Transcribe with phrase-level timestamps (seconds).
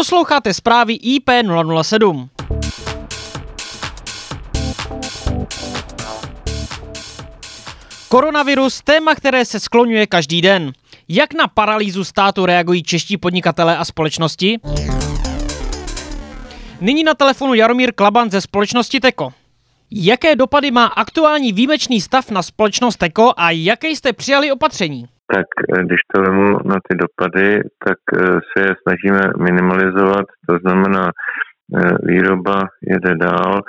[0.00, 2.28] Posloucháte zprávy IP007.
[8.08, 10.72] Koronavirus, téma, které se skloňuje každý den.
[11.08, 14.58] Jak na paralýzu státu reagují čeští podnikatelé a společnosti?
[16.80, 19.32] Nyní na telefonu Jaromír Klaban ze společnosti Teko.
[19.90, 25.08] Jaké dopady má aktuální výjimečný stav na společnost Teko a jaké jste přijali opatření?
[25.32, 28.18] Tak eh, když to vemu na ty dopady, tak eh,
[28.50, 33.60] se je snažíme minimalizovat, to znamená eh, výroba jede dál,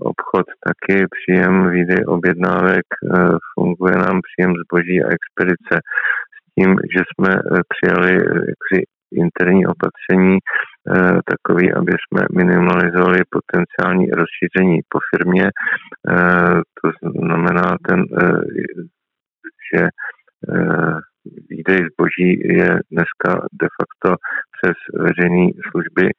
[0.00, 2.84] obchod taky, příjem výdej objednávek,
[3.54, 5.74] funguje nám příjem zboží a expedice
[6.36, 7.30] s tím, že jsme
[7.72, 8.12] přijali
[8.52, 10.38] jaksi interní opatření
[11.32, 15.50] takový, aby jsme minimalizovali potenciální rozšíření po firmě.
[16.82, 16.90] To
[17.20, 18.04] znamená ten,
[21.66, 23.30] výdej zboží je dneska
[23.62, 24.16] de facto
[24.56, 26.10] přes veřejné služby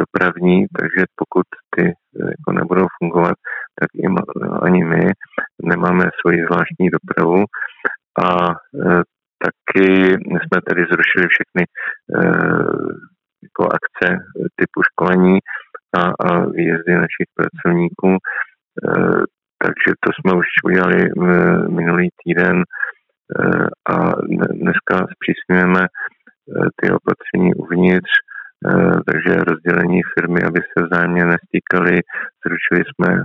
[0.00, 3.34] dopravní, takže pokud ty jako nebudou fungovat,
[3.80, 4.16] tak jim
[4.62, 5.00] ani my
[5.62, 7.44] nemáme svoji zvláštní dopravu
[8.24, 8.46] a
[9.44, 11.64] taky jsme tedy zrušili všechny
[13.42, 14.24] jako akce
[14.56, 15.38] typu školení
[15.96, 18.16] a, a výjezdy našich pracovníků.
[19.62, 21.10] Takže to jsme už udělali
[21.68, 22.81] minulý týden Eh,
[23.88, 24.12] a
[24.52, 28.70] dneska zpřísňujeme eh, ty opatření uvnitř, eh,
[29.06, 32.00] takže rozdělení firmy, aby se vzájemně nestýkali,
[32.46, 33.24] zrušili jsme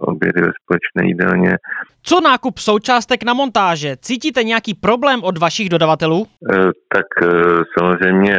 [0.00, 1.56] obědy ve společné jídelně.
[2.02, 3.96] Co nákup součástek na montáže?
[3.96, 6.26] Cítíte nějaký problém od vašich dodavatelů?
[6.94, 7.06] Tak
[7.78, 8.32] samozřejmě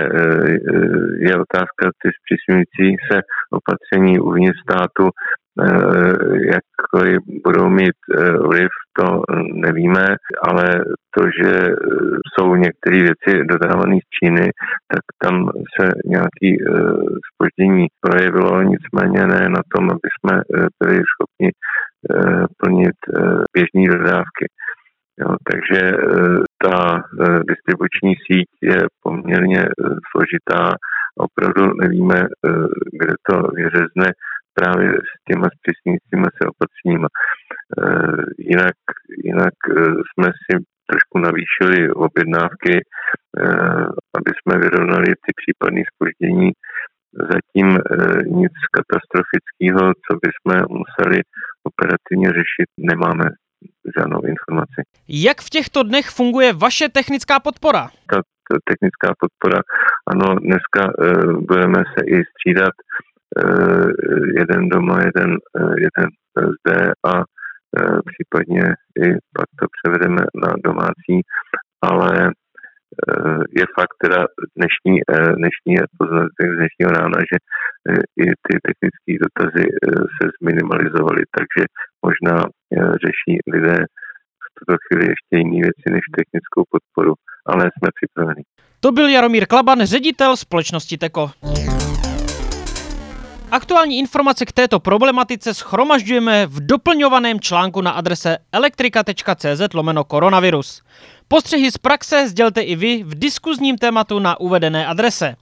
[1.19, 5.09] je otázka ty zpřísňující se opatření uvnitř státu,
[6.51, 7.95] jakkoliv budou mít
[8.41, 9.21] vliv to
[9.53, 10.65] nevíme, ale
[12.97, 14.51] některé věci dodávané z Číny,
[14.91, 16.49] tak tam se nějaké
[17.33, 22.99] spoždění eh, projevilo, nicméně ne na tom, aby jsme eh, byli schopni eh, plnit
[23.53, 24.45] běžné dodávky.
[25.19, 25.91] Jo, takže
[26.63, 27.03] ta
[27.47, 29.65] distribuční síť je poměrně
[30.11, 30.75] složitá.
[31.17, 32.27] Opravdu nevíme,
[32.99, 34.11] kde to vyřezne
[34.53, 37.07] právě s těma zpřísňujícími se opatřeníma.
[38.37, 38.77] Jinak,
[39.23, 39.57] jinak
[40.09, 43.85] jsme si trošku navýšili objednávky, eh,
[44.17, 46.51] aby jsme vyrovnali ty případné spoždění.
[47.33, 47.67] Zatím
[48.41, 51.21] nic katastrofického, co bychom museli
[51.69, 53.25] operativně řešit, nemáme
[53.97, 54.79] žádnou informaci.
[55.07, 57.83] Jak v těchto dnech funguje vaše technická podpora?
[58.11, 58.21] Ta
[58.69, 59.59] technická podpora,
[60.07, 60.81] ano, dneska
[61.49, 62.73] budeme se i střídat
[63.35, 63.87] Eh,
[64.39, 67.23] jeden doma, jeden, eh, jeden zde a eh,
[68.09, 68.63] případně
[69.05, 69.07] i
[69.37, 71.15] pak to převedeme na domácí,
[71.81, 72.31] ale
[73.59, 74.21] je fakt teda
[74.57, 74.95] dnešní,
[75.41, 77.37] dnešní poznatek z dnešního rána, že
[78.23, 79.65] i ty technické dotazy
[80.15, 81.61] se zminimalizovaly, takže
[82.05, 82.35] možná
[83.05, 83.77] řeší lidé
[84.45, 87.13] v tuto chvíli ještě jiné věci než technickou podporu,
[87.45, 88.43] ale jsme připraveni.
[88.79, 91.29] To byl Jaromír Klaban, ředitel společnosti Teko.
[93.51, 100.81] Aktuální informace k této problematice schromažďujeme v doplňovaném článku na adrese elektrika.cz lomeno koronavirus.
[101.27, 105.35] Postřehy z praxe sdělte i vy v diskuzním tématu na uvedené adrese.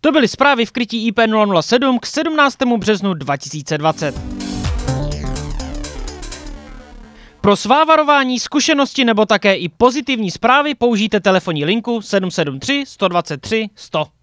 [0.00, 2.56] To byly zprávy v krytí IP007 k 17.
[2.76, 4.14] březnu 2020.
[7.40, 14.19] Pro svá varování, zkušenosti nebo také i pozitivní zprávy použijte telefonní linku 773 123 100.